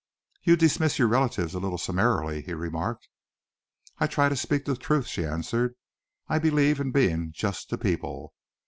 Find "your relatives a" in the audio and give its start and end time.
0.97-1.59